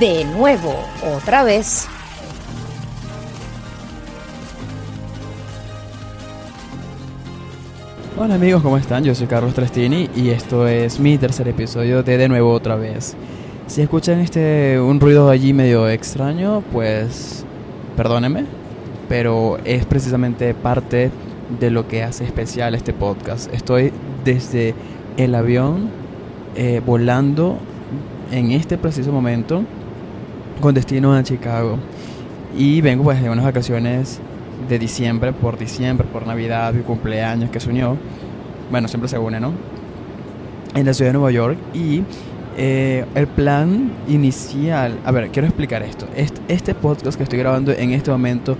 [0.00, 0.74] de nuevo,
[1.16, 1.88] otra vez.
[8.16, 9.02] Hola amigos, ¿cómo están?
[9.02, 13.16] Yo soy Carlos Trastini y esto es mi tercer episodio de De nuevo otra vez.
[13.66, 17.44] Si escuchan este un ruido allí medio extraño, pues
[17.96, 18.44] perdónenme,
[19.08, 21.10] pero es precisamente parte
[21.58, 23.52] de lo que hace especial este podcast.
[23.52, 23.92] Estoy
[24.24, 24.74] desde
[25.16, 25.90] el avión
[26.54, 27.58] eh, volando
[28.30, 29.64] en este preciso momento
[30.60, 31.78] con destino a Chicago.
[32.56, 34.20] Y vengo pues de unas vacaciones
[34.68, 37.96] de diciembre, por diciembre, por Navidad y cumpleaños que se unió.
[38.70, 39.52] Bueno, siempre se une, ¿no?
[40.74, 41.58] En la ciudad de Nueva York.
[41.74, 42.02] Y
[42.56, 44.98] eh, el plan inicial...
[45.04, 46.06] A ver, quiero explicar esto.
[46.16, 48.56] Este, este, podcast que estoy grabando en este momento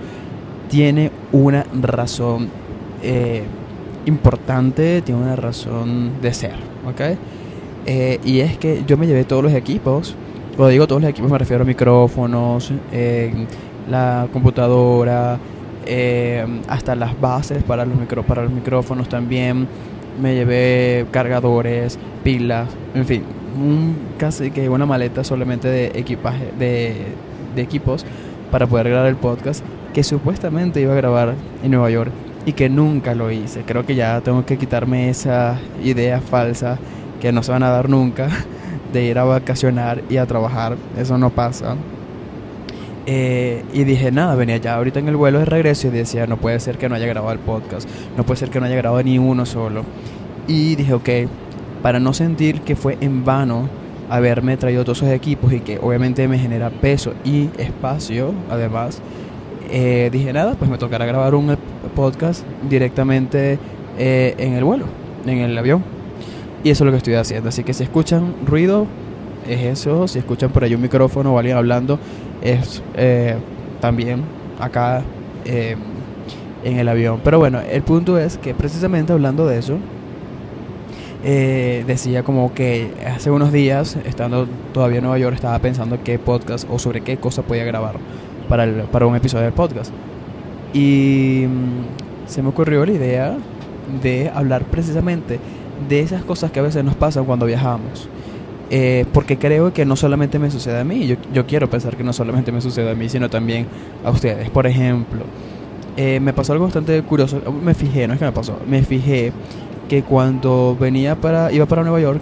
[0.69, 2.49] tiene una razón
[3.03, 3.43] eh,
[4.05, 6.55] importante, tiene una razón de ser,
[6.87, 7.17] ¿ok?
[7.85, 10.15] Eh, y es que yo me llevé todos los equipos
[10.59, 12.73] cuando digo todos los equipos me refiero a micrófonos,
[13.89, 15.39] la computadora,
[15.85, 19.69] eh, hasta las bases para los, micro, para los micrófonos también.
[20.21, 23.23] Me llevé cargadores, pilas, en fin,
[23.57, 26.93] un, casi que una maleta solamente de equipaje, de,
[27.55, 28.05] de equipos
[28.51, 32.11] para poder grabar el podcast que supuestamente iba a grabar en Nueva York
[32.45, 33.61] y que nunca lo hice.
[33.61, 36.77] Creo que ya tengo que quitarme esa idea falsa
[37.21, 38.27] que no se van a dar nunca
[38.93, 40.77] de ir a vacacionar y a trabajar.
[40.97, 41.75] Eso no pasa.
[43.05, 46.37] Eh, y dije, nada, venía ya ahorita en el vuelo de regreso y decía, no
[46.37, 49.01] puede ser que no haya grabado el podcast, no puede ser que no haya grabado
[49.01, 49.83] ni uno solo.
[50.47, 51.09] Y dije, ok,
[51.81, 53.67] para no sentir que fue en vano
[54.09, 59.01] haberme traído todos esos equipos y que obviamente me genera peso y espacio, además,
[59.71, 61.57] eh, dije, nada, pues me tocará grabar un
[61.95, 63.59] podcast directamente
[63.97, 64.85] eh, en el vuelo,
[65.25, 65.98] en el avión.
[66.63, 67.49] Y eso es lo que estoy haciendo.
[67.49, 68.85] Así que si escuchan ruido,
[69.47, 70.07] es eso.
[70.07, 71.99] Si escuchan por ahí un micrófono o alguien hablando,
[72.41, 73.35] es eh,
[73.79, 74.23] también
[74.59, 75.03] acá
[75.45, 75.75] eh,
[76.63, 77.21] en el avión.
[77.23, 79.77] Pero bueno, el punto es que precisamente hablando de eso,
[81.23, 86.17] eh, decía como que hace unos días, estando todavía en Nueva York, estaba pensando qué
[86.19, 87.95] podcast o sobre qué cosa podía grabar
[88.47, 89.91] para, el, para un episodio del podcast.
[90.73, 93.37] Y mm, se me ocurrió la idea
[94.01, 95.39] de hablar precisamente
[95.87, 98.09] de esas cosas que a veces nos pasan cuando viajamos.
[98.71, 102.03] Eh, porque creo que no solamente me sucede a mí, yo, yo, quiero pensar que
[102.03, 103.65] no solamente me sucede a mí, sino también
[104.03, 104.49] a ustedes.
[104.51, 105.21] Por ejemplo,
[105.97, 109.33] eh, me pasó algo bastante curioso, me fijé, no es que me pasó, me fijé
[109.87, 112.21] que cuando venía para, iba para Nueva York,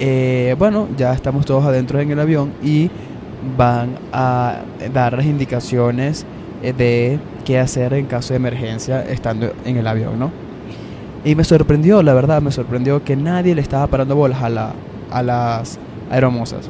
[0.00, 2.90] eh, bueno, ya estamos todos adentro en el avión y
[3.58, 4.62] van a
[4.92, 6.24] dar las indicaciones
[6.62, 10.30] de qué hacer en caso de emergencia estando en el avión, ¿no?
[11.24, 14.74] Y me sorprendió, la verdad, me sorprendió que nadie le estaba parando bolas a, la,
[15.10, 15.78] a las
[16.10, 16.68] aeromosas.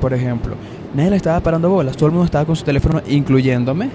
[0.00, 0.54] Por ejemplo,
[0.94, 3.90] nadie le estaba parando bolas, todo el mundo estaba con su teléfono, incluyéndome.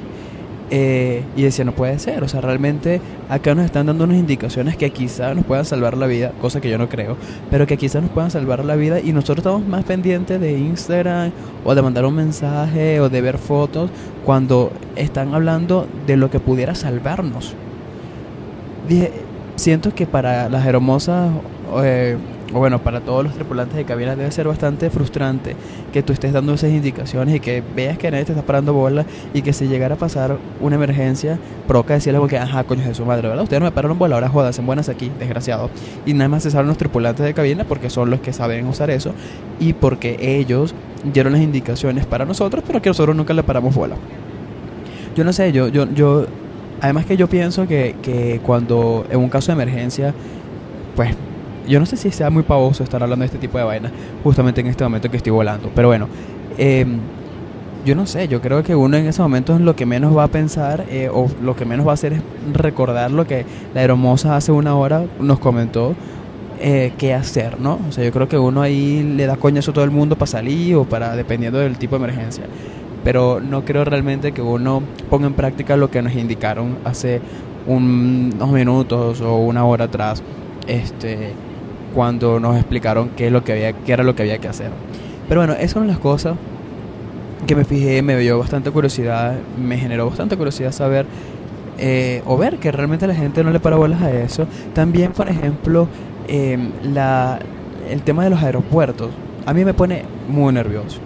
[0.74, 4.78] Eh, y decía, no puede ser, o sea, realmente acá nos están dando unas indicaciones
[4.78, 7.18] que quizá nos puedan salvar la vida, cosa que yo no creo,
[7.50, 11.32] pero que quizá nos puedan salvar la vida y nosotros estamos más pendientes de Instagram
[11.66, 13.90] o de mandar un mensaje o de ver fotos
[14.24, 17.54] cuando están hablando de lo que pudiera salvarnos
[18.92, 19.12] dije,
[19.56, 21.32] siento que para las hermosas,
[21.84, 22.18] eh,
[22.54, 25.56] o bueno, para todos los tripulantes de cabina debe ser bastante frustrante
[25.94, 29.06] que tú estés dando esas indicaciones y que veas que nadie te está parando bola
[29.34, 33.06] y que si llegara a pasar una emergencia, provoca decirle porque, ajá, coño de su
[33.06, 33.44] madre, ¿verdad?
[33.44, 35.70] Ustedes no me pararon bola, ahora jodas, en buenas aquí, desgraciado.
[36.06, 38.90] Y nada más se saben los tripulantes de cabina porque son los que saben usar
[38.90, 39.14] eso
[39.60, 40.76] y porque ellos
[41.14, 43.96] dieron las indicaciones para nosotros, pero que nosotros nunca le paramos bola.
[45.16, 46.26] Yo no sé, yo, yo, yo
[46.82, 50.14] Además que yo pienso que, que cuando en un caso de emergencia,
[50.96, 51.16] pues
[51.68, 53.92] yo no sé si sea muy pavoso estar hablando de este tipo de vainas
[54.24, 55.70] justamente en este momento que estoy volando.
[55.76, 56.08] Pero bueno,
[56.58, 56.98] em,
[57.86, 60.28] yo no sé, yo creo que uno en ese momento lo que menos va a
[60.28, 62.22] pensar eh, o lo que menos va a hacer es
[62.54, 65.96] recordar lo que la hermosa hace una hora nos comentó
[66.60, 67.80] eh, qué hacer, ¿no?
[67.90, 70.28] O sea, yo creo que uno ahí le da coñazo a todo el mundo para
[70.28, 72.44] salir o para, dependiendo del tipo de emergencia
[73.04, 77.22] pero no creo realmente que uno ponga en práctica lo que nos indicaron hace
[77.68, 80.24] unos minutos o una hora atrás,
[80.68, 81.34] este,
[81.94, 84.70] cuando nos explicaron qué, es lo que había, qué era lo que había que hacer.
[85.28, 86.36] Pero bueno, esas son las cosas
[87.48, 91.06] que me fijé, me dio bastante curiosidad, me generó bastante curiosidad saber
[91.78, 94.46] eh, o ver que realmente la gente no le para bolas a eso.
[94.74, 95.88] También, por ejemplo,
[96.28, 97.40] em, la,
[97.90, 99.10] el tema de los aeropuertos,
[99.46, 101.00] a mí me pone muy nervioso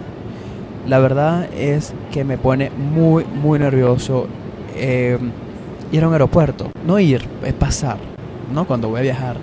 [0.86, 4.26] la verdad es que me pone muy, muy nervioso
[4.76, 5.18] eh,
[5.92, 6.70] ir a un aeropuerto.
[6.86, 7.98] No ir, es pasar,
[8.52, 8.66] ¿no?
[8.66, 9.36] Cuando voy a viajar.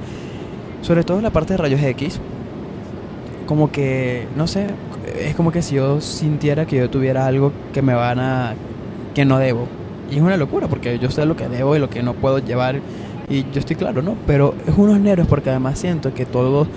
[0.81, 2.19] Sobre todo en la parte de rayos X.
[3.45, 4.67] Como que, no sé,
[5.19, 8.55] es como que si yo sintiera que yo tuviera algo que me van a...
[9.13, 9.67] que no debo.
[10.09, 12.39] Y es una locura porque yo sé lo que debo y lo que no puedo
[12.39, 12.79] llevar
[13.29, 14.15] y yo estoy claro, ¿no?
[14.27, 16.67] Pero es unos nervios porque además siento que todos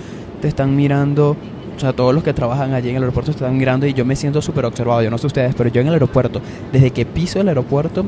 [0.40, 1.36] te están mirando,
[1.76, 4.16] o sea, todos los que trabajan allí en el aeropuerto están mirando y yo me
[4.16, 6.40] siento súper observado, yo no sé ustedes, pero yo en el aeropuerto,
[6.72, 8.04] desde que piso el aeropuerto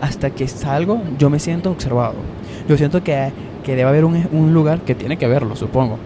[0.00, 2.14] hasta que salgo, yo me siento observado.
[2.68, 3.32] Yo siento que,
[3.64, 5.98] que debe haber un, un lugar que tiene que verlo, supongo.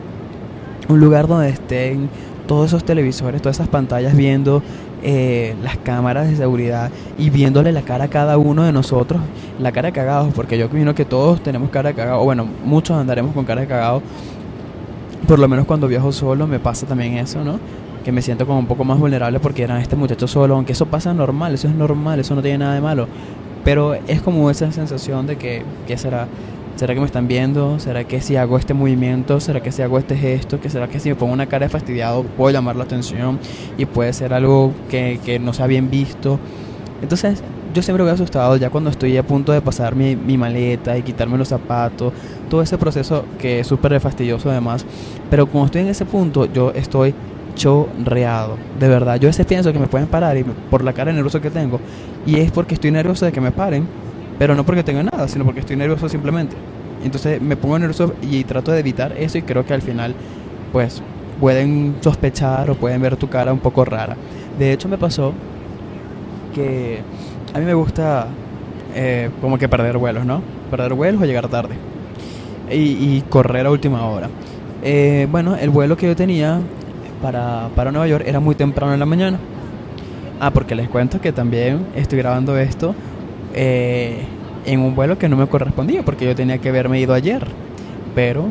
[0.88, 2.08] Un lugar donde estén
[2.46, 4.62] todos esos televisores, todas esas pantallas viendo
[5.02, 9.20] eh, las cámaras de seguridad y viéndole la cara a cada uno de nosotros,
[9.58, 12.98] la cara cagados, porque yo imagino que todos tenemos cara de cagados, o bueno, muchos
[12.98, 14.02] andaremos con cara de cagados,
[15.30, 17.60] por lo menos cuando viajo solo me pasa también eso, ¿no?
[18.04, 20.86] Que me siento como un poco más vulnerable porque era este muchacho solo, aunque eso
[20.86, 23.06] pasa normal, eso es normal, eso no tiene nada de malo,
[23.62, 26.26] pero es como esa sensación de que, ¿qué será?
[26.74, 27.78] ¿Será que me están viendo?
[27.78, 29.38] ¿Será que si hago este movimiento?
[29.38, 30.60] ¿Será que si hago este gesto?
[30.60, 33.38] ¿Que ¿Será que si me pongo una cara de fastidiado puedo llamar la atención?
[33.78, 36.40] Y puede ser algo que, que no sea bien visto.
[37.02, 40.96] Entonces, yo siempre voy asustado ya cuando estoy a punto de pasar mi, mi maleta
[40.96, 42.12] y quitarme los zapatos.
[42.48, 44.84] Todo ese proceso que es súper fastidioso además.
[45.30, 47.14] Pero como estoy en ese punto, yo estoy
[47.54, 48.56] chorreado.
[48.78, 51.40] De verdad, yo a veces pienso que me pueden parar y por la cara nerviosa
[51.40, 51.80] que tengo.
[52.26, 53.86] Y es porque estoy nervioso de que me paren
[54.40, 56.56] pero no porque tenga nada, sino porque estoy nervioso simplemente.
[57.04, 60.14] Entonces me pongo nervioso y trato de evitar eso y creo que al final
[60.72, 61.02] pues
[61.38, 64.16] pueden sospechar o pueden ver tu cara un poco rara.
[64.58, 65.34] De hecho me pasó
[67.54, 68.26] a mí me gusta
[68.94, 70.42] eh, como que perder vuelos, ¿no?
[70.70, 71.74] Perder vuelos o llegar tarde.
[72.72, 74.28] Y, correr a última hora.
[74.82, 76.60] Eh, bueno, el vuelo que yo tenía
[77.20, 79.38] para, para Nueva York era muy temprano en la mañana.
[80.38, 82.94] Ah, porque les cuento que también estoy grabando esto
[83.54, 84.22] eh,
[84.64, 87.46] en un vuelo que no me correspondía porque yo tenía que haberme ido ayer.
[88.14, 88.46] Pero,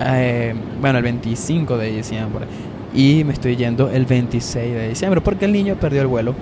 [0.00, 2.46] eh, bueno, el 25 de diciembre.
[2.94, 6.34] Y me estoy yendo el 26 de diciembre porque el niño perdió el vuelo.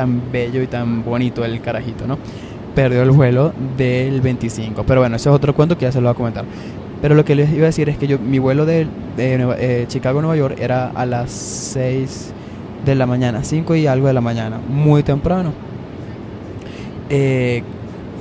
[0.00, 2.16] Tan bello y tan bonito el carajito, ¿no?
[2.74, 4.84] Perdió el vuelo del 25.
[4.84, 6.44] Pero bueno, ese es otro cuento que ya se lo voy a comentar.
[7.02, 8.86] Pero lo que les iba a decir es que yo, mi vuelo de,
[9.18, 12.32] eh, Chicago Nueva York era a las 6
[12.86, 15.52] de la mañana, 5 y algo de la mañana, muy temprano
[17.10, 17.62] eh,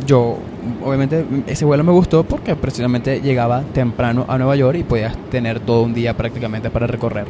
[0.06, 0.40] yo,
[0.84, 5.60] obviamente, ese vuelo me gustó porque precisamente llegaba temprano a Nueva York y podías tener
[5.60, 7.26] todo un día prácticamente para recorrer.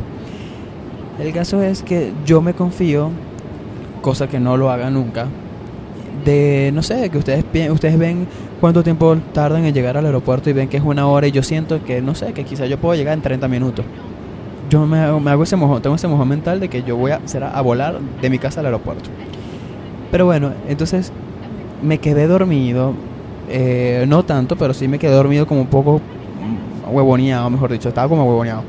[1.19, 3.11] El caso es que yo me confío,
[4.01, 5.27] cosa que no lo haga nunca,
[6.25, 8.27] de, no sé, que ustedes, ustedes ven
[8.59, 11.43] cuánto tiempo tardan en llegar al aeropuerto y ven que es una hora y yo
[11.43, 13.85] siento que, no sé, que quizá yo puedo llegar en 30 minutos.
[14.69, 17.51] Yo me, hago ese mojón, tengo ese mojón mental de que yo voy a, será
[17.51, 19.09] a volar de mi casa al aeropuerto.
[20.11, 21.11] Pero bueno, entonces
[21.81, 22.93] me quedé dormido,
[23.49, 26.01] eh, no tanto, pero sí me quedé dormido como un poco
[26.91, 28.63] huevoneado, mejor dicho, estaba como huevoneado.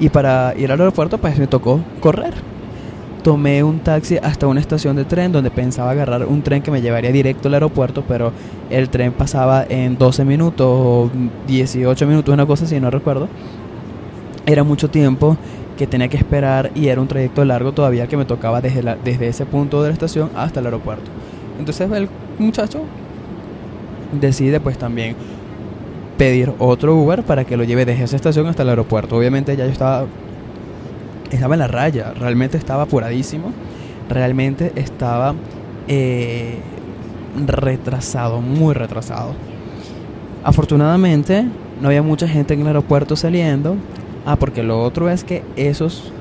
[0.00, 2.34] Y para ir al aeropuerto, pues me tocó correr.
[3.22, 6.80] Tomé un taxi hasta una estación de tren donde pensaba agarrar un tren que me
[6.80, 8.32] llevaría directo al aeropuerto, pero
[8.70, 11.10] el tren pasaba en 12 minutos o
[11.46, 13.28] 18 minutos, una cosa así, no recuerdo.
[14.46, 15.36] Era mucho tiempo
[15.76, 18.96] que tenía que esperar y era un trayecto largo todavía que me tocaba desde, la,
[18.96, 21.10] desde ese punto de la estación hasta el aeropuerto.
[21.58, 22.08] Entonces el
[22.38, 22.82] muchacho
[24.12, 25.16] decide pues también
[26.16, 29.16] pedir otro Uber para que lo lleve desde esa estación hasta el aeropuerto.
[29.16, 30.06] Obviamente ya yo estaba
[31.30, 33.52] estaba en la raya, realmente estaba apuradísimo,
[34.08, 35.34] realmente estaba
[35.86, 36.58] eh,
[37.46, 39.34] retrasado, muy retrasado.
[40.44, 41.44] Afortunadamente
[41.80, 43.76] no había mucha gente en el aeropuerto saliendo.
[44.26, 46.12] Ah, porque lo otro es que esos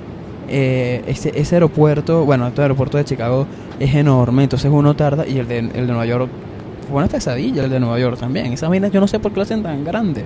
[0.50, 3.46] eh, ese, aeropuerto, bueno, este aeropuerto de Chicago
[3.80, 6.30] es enorme, entonces uno tarda y el de, el de Nueva York
[6.90, 8.54] fue una pesadilla, el de Nueva York también.
[8.54, 10.24] Esa vaina yo no sé por qué lo hacen tan grande.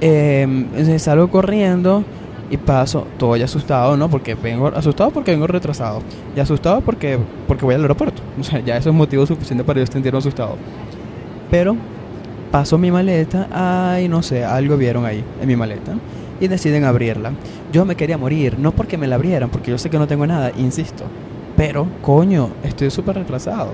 [0.00, 2.04] Eh, salgo corriendo
[2.50, 4.08] y paso todo ya asustado, ¿no?
[4.08, 6.02] Porque vengo asustado porque vengo retrasado
[6.34, 8.22] y asustado porque porque voy al aeropuerto.
[8.40, 10.56] O sea, ya eso es motivo suficiente para yo sentirme asustado.
[11.50, 11.76] Pero
[12.50, 15.94] paso mi maleta, ay, no sé, algo vieron ahí en mi maleta
[16.40, 17.32] y deciden abrirla.
[17.72, 20.26] Yo me quería morir, no porque me la abrieran, porque yo sé que no tengo
[20.26, 21.04] nada, insisto.
[21.56, 23.72] Pero, coño, estoy súper retrasado.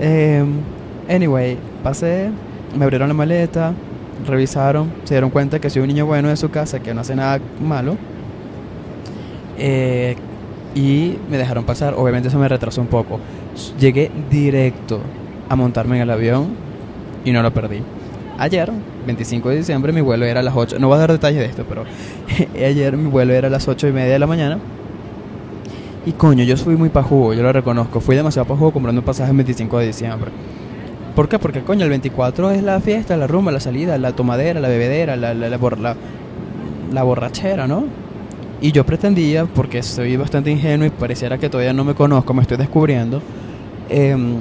[0.00, 0.42] Eh,
[1.08, 2.30] anyway, pasé,
[2.76, 3.74] me abrieron la maleta,
[4.26, 7.14] revisaron, se dieron cuenta que soy un niño bueno de su casa, que no hace
[7.14, 7.96] nada malo.
[9.58, 10.16] Eh,
[10.74, 11.94] y me dejaron pasar.
[11.94, 13.18] Obviamente eso me retrasó un poco.
[13.78, 15.00] Llegué directo
[15.48, 16.48] a montarme en el avión
[17.24, 17.82] y no lo perdí
[18.40, 18.72] ayer,
[19.06, 20.78] 25 de diciembre, mi vuelo era a las 8.
[20.78, 21.84] No voy a dar detalles de esto, pero
[22.66, 24.58] ayer mi vuelo era a las 8 y media de la mañana.
[26.06, 28.00] Y coño, yo fui muy pajugo, yo lo reconozco.
[28.00, 30.30] Fui demasiado pajugo comprando un pasaje el 25 de diciembre.
[31.14, 31.38] ¿Por qué?
[31.38, 35.16] Porque coño, el 24 es la fiesta, la rumba, la salida, la tomadera, la bebedera,
[35.16, 35.96] la, la, la,
[36.92, 37.84] la borrachera, ¿no?
[38.62, 42.42] Y yo pretendía, porque soy bastante ingenuo y pareciera que todavía no me conozco, me
[42.42, 43.22] estoy descubriendo,
[43.88, 44.36] em,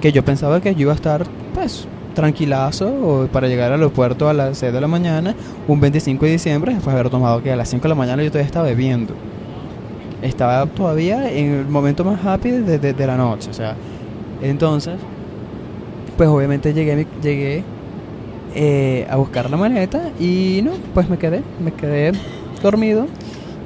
[0.00, 4.32] que yo pensaba que yo iba a estar, pues, tranquilazo para llegar al aeropuerto a
[4.32, 5.34] las 6 de la mañana,
[5.66, 8.22] un 25 de diciembre, después de haber tomado que a las 5 de la mañana
[8.22, 9.14] yo todavía estaba bebiendo.
[10.22, 13.76] Estaba todavía en el momento más happy de, de, la noche, o sea,
[14.42, 14.94] entonces,
[16.18, 17.62] pues obviamente llegué, llegué
[18.54, 22.12] eh, a buscar la maleta y no, pues me quedé, me quedé
[22.60, 23.06] dormido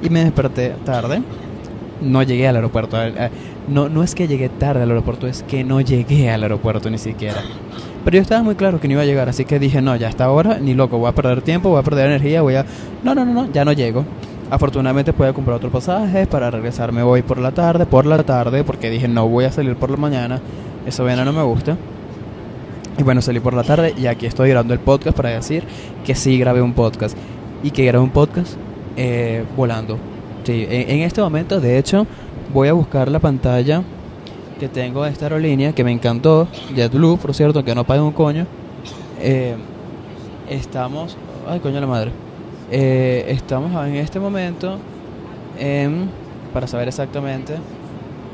[0.03, 1.23] y me desperté tarde.
[1.99, 2.97] No llegué al aeropuerto.
[3.67, 6.99] No, no es que llegué tarde al aeropuerto, es que no llegué al aeropuerto ni
[6.99, 7.41] siquiera.
[8.05, 10.09] Pero yo estaba muy claro que no iba a llegar, así que dije, no, ya
[10.09, 12.65] está ahora, ni loco, voy a perder tiempo, voy a perder energía, voy a...
[13.03, 14.05] No, no, no, no, ya no llego.
[14.51, 18.91] Afortunadamente pude comprar otro pasaje para regresarme hoy por la tarde, por la tarde, porque
[18.91, 20.41] dije, no voy a salir por la mañana,
[20.85, 21.77] eso bien no me gusta.
[22.97, 25.63] Y bueno, salí por la tarde y aquí estoy grabando el podcast para decir
[26.05, 27.17] que sí grabé un podcast.
[27.63, 28.55] Y que grabé un podcast
[28.95, 29.97] eh, volando.
[30.43, 32.05] Sí, en, este momento, de hecho,
[32.53, 33.81] voy a buscar la pantalla
[34.59, 38.11] que tengo de esta aerolínea, que me encantó, JetBlue, por cierto, que no pague un
[38.11, 38.45] coño.
[39.19, 39.55] Eh,
[40.49, 41.17] estamos...
[41.47, 42.11] Ay, coño la madre.
[42.69, 44.77] Eh, estamos en este momento
[45.57, 46.09] en,
[46.53, 47.55] para saber exactamente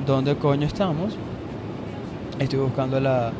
[0.06, 1.16] dónde coño estamos.
[2.40, 3.32] Estoy buscando la,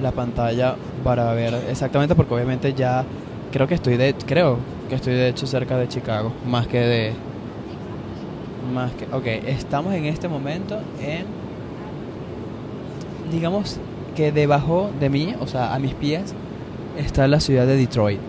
[0.00, 3.04] la pantalla para ver exactamente porque obviamente ya
[3.52, 4.58] creo que estoy de creo
[4.88, 7.12] que estoy de hecho cerca de Chicago más que de
[8.72, 11.26] más que ok estamos en este momento en
[13.30, 13.78] digamos
[14.14, 16.34] que debajo de mí o sea a mis pies
[16.98, 18.20] está la ciudad de Detroit.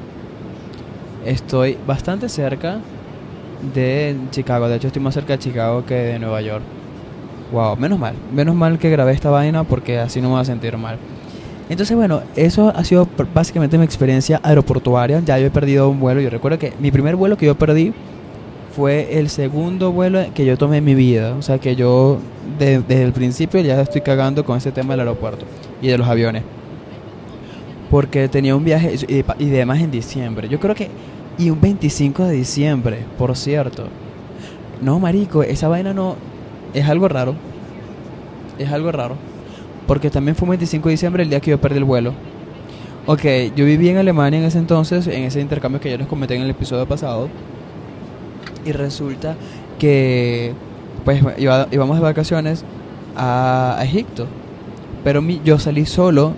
[1.25, 2.79] Estoy bastante cerca
[3.74, 6.63] de Chicago de hecho estoy más cerca de Chicago que de Nueva York.
[7.51, 10.45] Wow menos mal menos mal que grabé esta vaina porque así no me voy a
[10.45, 10.98] sentir mal
[11.69, 15.22] entonces, bueno, eso ha sido básicamente mi experiencia aeroportuaria.
[15.25, 16.22] Ya yo he perdido un vuelo.
[16.22, 17.93] Yo recuerdo que mi primer vuelo que yo perdí
[18.75, 21.34] fue el segundo vuelo que yo tomé en mi vida.
[21.36, 22.19] O sea que yo
[22.60, 25.45] desde el principio ya estoy cagando con ese tema del aeropuerto
[25.81, 26.43] y de los aviones.
[27.89, 30.48] Porque tenía un viaje y, y demás en diciembre.
[30.48, 30.89] Yo creo que...
[31.38, 33.88] Y un 25 de diciembre, por cierto.
[34.81, 36.15] No, marico, esa vaina no...
[36.74, 37.36] Es algo raro.
[38.57, 39.15] Es algo raro.
[39.88, 42.13] Porque también fue 25 de diciembre el día que yo perdí el vuelo.
[43.08, 43.22] Ok,
[43.56, 46.42] yo viví en Alemania en ese entonces, en ese intercambio que ya les comenté en
[46.42, 47.30] el episodio pasado.
[48.65, 49.36] Y resulta
[49.77, 50.54] que
[51.04, 52.65] pues íbamos de vacaciones
[53.15, 54.27] a, Egipto.
[55.04, 56.34] Pero mi, yo salí solo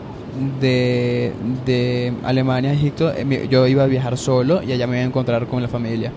[0.60, 1.32] de,
[1.66, 3.14] de Alemania a Egipto.
[3.14, 6.12] Eh, yo iba a viajar solo y allá me iba a encontrar con la familia.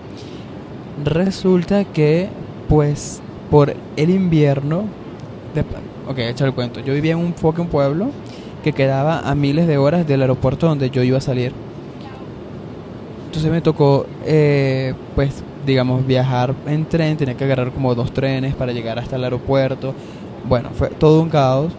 [1.05, 2.27] Resulta que
[2.67, 4.83] pues por el invierno
[6.07, 6.79] ok, echa el cuento.
[6.79, 8.09] Yo vivía en un un pueblo
[8.63, 11.51] que quedaba a miles de horas del aeropuerto donde yo iba a salir.
[13.27, 18.55] Entonces me tocó, eh, pues, digamos, viajar en tren, tenía que agarrar como dos trenes
[18.55, 19.93] para llegar hasta el aeropuerto.
[20.47, 21.71] Bueno, fue todo un caos,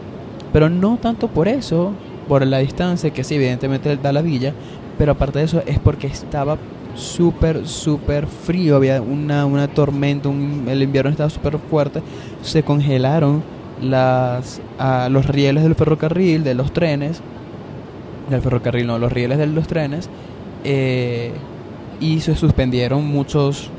[0.53, 1.93] pero no tanto por eso,
[2.27, 4.55] por la distancia, que sí, evidentemente da la villa,
[4.97, 6.57] pero aparte de eso es porque estaba
[6.95, 12.03] súper, súper frío, había una, una tormenta, el invierno estaba súper fuerte,
[12.43, 13.43] se congelaron
[13.83, 17.21] las, a los rieles del ferrocarril, de los trenes,
[18.31, 20.09] del ferrocarril no, los rieles de los trenes,
[20.65, 21.33] eh,
[22.01, 23.71] y se suspendieron muchos,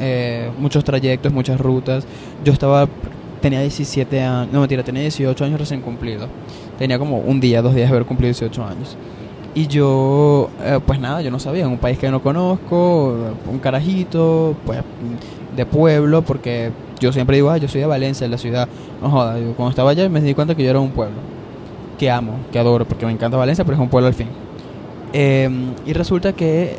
[0.00, 2.06] eh, muchos trayectos, muchas rutas.
[2.44, 2.88] Yo estaba,
[3.40, 6.28] tenía 17 años, no mentira, tenía 18 años recién cumplido.
[6.78, 8.96] Tenía como un día, dos días de haber cumplido 18 años.
[9.54, 13.14] Y yo, eh, pues nada, yo no sabía, en un país que no conozco,
[13.50, 14.78] un carajito, pues
[15.54, 16.70] de pueblo, porque
[17.02, 18.68] yo siempre digo, ah, yo soy de Valencia, de la ciudad.
[19.02, 21.16] No joda, cuando estaba allá me di cuenta que yo era un pueblo.
[21.98, 24.28] Que amo, que adoro, porque me encanta Valencia, pero es un pueblo al fin.
[25.12, 26.76] Em, y resulta que,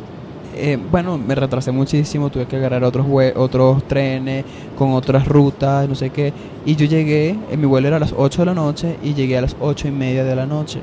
[0.56, 4.44] eh, bueno, me retrasé muchísimo, tuve que agarrar otros, otros trenes
[4.78, 6.32] con otras rutas, no sé qué.
[6.64, 9.42] Y yo llegué, mi vuelo era a las 8 de la noche y llegué a
[9.42, 10.80] las 8 y media de la noche.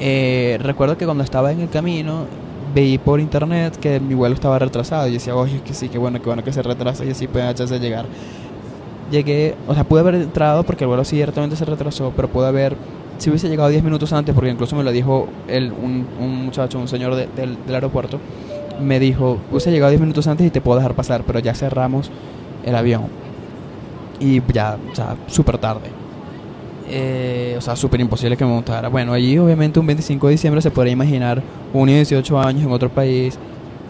[0.00, 2.26] Eh, recuerdo que cuando estaba en el camino
[2.74, 6.20] veí por internet que mi vuelo estaba retrasado y decía, oye, que sí, que bueno,
[6.20, 8.06] que bueno que se retrasa y así puede echarse llegar.
[9.10, 12.76] Llegué, o sea, pude haber entrado porque el vuelo ciertamente se retrasó, pero pude haber,
[13.16, 16.78] si hubiese llegado 10 minutos antes, porque incluso me lo dijo el, un, un muchacho,
[16.78, 18.20] un señor del, del aeropuerto,
[18.80, 22.10] me dijo, hubiese llegado 10 minutos antes y te puedo dejar pasar, pero ya cerramos
[22.64, 23.04] el avión.
[24.20, 25.90] Y ya, o sea, súper tarde.
[26.90, 28.88] Eh, o sea, súper imposible que me montara.
[28.88, 31.42] Bueno, allí obviamente un 25 de diciembre se podría imaginar
[31.72, 33.38] un niño de 18 años en otro país,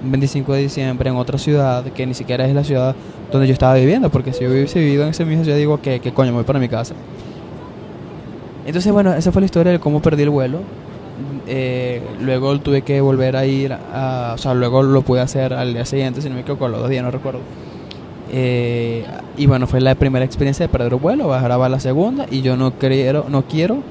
[0.02, 2.96] un 25 de diciembre en otra ciudad, que ni siquiera es la ciudad
[3.30, 6.00] donde yo estaba viviendo, porque si yo hubiese vivido en ese mismo ciudad, digo que,
[6.12, 6.94] coño, voy para mi casa.
[8.66, 10.60] Entonces, bueno, esa fue la historia de cómo perdí el vuelo.
[11.46, 15.72] Eh, luego tuve que volver a ir, a, o sea, luego lo pude hacer al
[15.72, 17.40] día siguiente, si no me equivoco, los dos días, no recuerdo.
[18.30, 19.04] Eh,
[19.36, 22.42] y bueno, fue la primera experiencia de perder un vuelo, ahora va la segunda y
[22.42, 23.82] yo no quiero, no quiero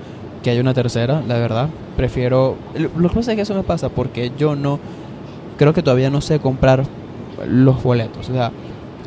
[0.43, 1.69] que haya una tercera, la verdad.
[1.95, 2.55] Prefiero...
[2.75, 4.79] Lo que pasa es que eso me pasa porque yo no...
[5.57, 6.83] Creo que todavía no sé comprar
[7.47, 8.29] los boletos.
[8.29, 8.51] O sea,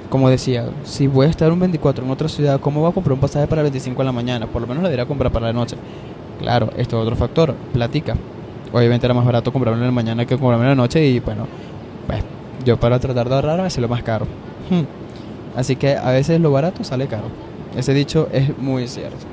[0.08, 3.12] como decía, si voy a estar un 24 en otra ciudad, ¿cómo voy a comprar
[3.12, 4.46] un pasaje para el 25 de la mañana?
[4.46, 5.76] Por lo menos lo debería comprar para la noche.
[6.40, 8.16] Claro, esto es otro factor, platica.
[8.72, 11.46] Obviamente era más barato comprarlo en la mañana que comprarlo en la noche y bueno,
[12.06, 12.24] pues
[12.64, 14.26] yo para tratar de ahorrar veces lo más caro.
[14.68, 14.99] Hmm.
[15.56, 17.28] Así que a veces lo barato sale caro.
[17.76, 19.26] Ese dicho es muy cierto.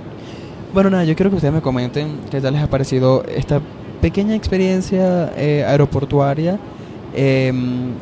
[0.74, 3.62] Bueno, nada, yo quiero que ustedes me comenten qué tal les ha parecido esta
[4.02, 6.60] pequeña experiencia eh, aeroportuaria.
[7.16, 7.94] Em,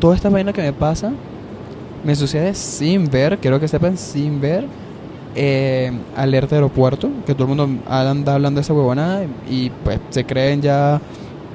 [0.00, 1.12] toda esta vaina que me pasa
[2.04, 4.66] me sucede sin ver, quiero que sepan, sin ver
[5.34, 10.24] eh, alerta aeropuerto, que todo el mundo anda hablando de esa huevonada y pues se
[10.24, 11.00] creen ya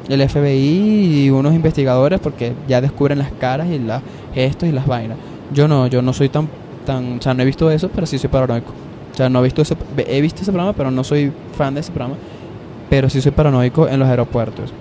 [0.07, 4.01] el FBI y unos investigadores porque ya descubren las caras y los
[4.33, 5.17] gestos y las vainas.
[5.53, 6.47] Yo no, yo no soy tan,
[6.85, 8.71] tan, o sea, no he visto eso, pero sí soy paranoico.
[9.13, 11.81] O sea, no he visto ese, he visto ese programa, pero no soy fan de
[11.81, 12.17] ese programa.
[12.89, 14.71] Pero sí soy paranoico en los aeropuertos.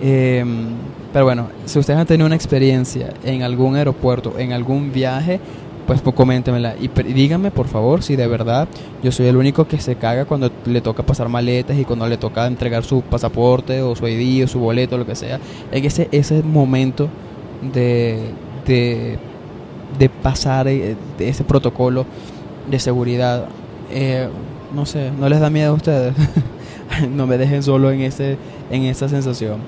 [0.00, 0.68] Em,
[1.12, 5.40] pero bueno, si ustedes han tenido una experiencia en algún aeropuerto, en algún viaje,
[5.86, 6.42] pues, pues
[6.80, 8.68] y, díganme por favor si de verdad
[9.02, 12.16] yo soy el único que se caga cuando le toca pasar maletas y cuando le
[12.16, 15.40] toca entregar su pasaporte o su ID o su boleto lo que sea.
[15.72, 17.08] En ese, ese momento
[17.74, 18.30] de,
[18.66, 19.18] de,
[19.98, 22.06] de pasar eh, de ese protocolo
[22.70, 23.46] de seguridad,
[23.90, 24.28] eh,
[24.74, 26.14] no sé, no les da miedo a ustedes.
[27.10, 28.36] no me dejen solo en, ese,
[28.70, 29.58] en esa sensación.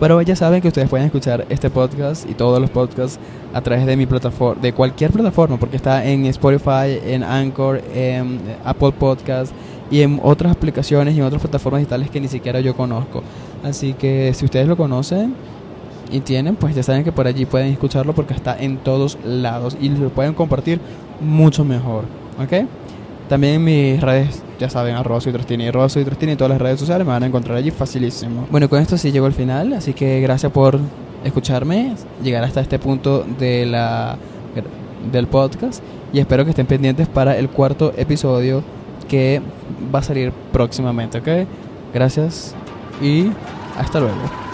[0.00, 3.18] Pero ya saben que ustedes pueden escuchar este podcast y todos los podcasts
[3.52, 8.40] a través de mi plataforma, de cualquier plataforma, porque está en Spotify, en Anchor, en
[8.64, 9.52] Apple Podcast
[9.90, 13.22] y en otras aplicaciones y en otras plataformas digitales que ni siquiera yo conozco.
[13.64, 15.34] Así que si ustedes lo conocen
[16.10, 19.76] y tienen, pues ya saben que por allí pueden escucharlo porque está en todos lados
[19.80, 20.80] y lo pueden compartir
[21.20, 22.04] mucho mejor.
[22.42, 22.66] ¿Ok?
[23.28, 26.80] También en mis redes ya saben, arroba soy Trostini, arroba soy Trostini, todas las redes
[26.80, 28.46] sociales me van a encontrar allí facilísimo.
[28.50, 30.78] Bueno, con esto sí llego al final, así que gracias por
[31.24, 34.16] escucharme, llegar hasta este punto de la,
[35.12, 38.62] del podcast y espero que estén pendientes para el cuarto episodio
[39.08, 39.42] que
[39.94, 41.48] va a salir próximamente, ¿ok?
[41.92, 42.54] Gracias
[43.02, 43.30] y
[43.76, 44.47] hasta luego.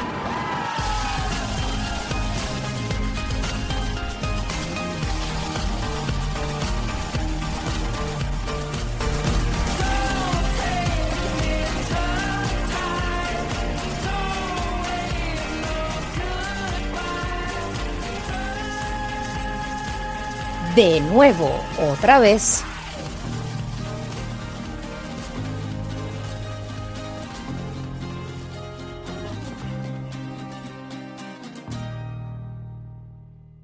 [20.75, 22.65] De nuevo, otra vez.